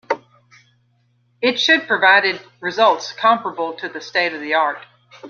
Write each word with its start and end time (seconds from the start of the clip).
It 1.43 1.59
should 1.59 1.85
provided 1.85 2.41
results 2.59 3.11
comparable 3.11 3.73
to 3.75 3.87
the 3.87 4.01
state 4.01 4.33
of 4.33 4.41
the 4.41 4.55
art. 4.55 4.79